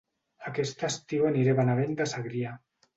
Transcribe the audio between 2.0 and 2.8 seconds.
de Segrià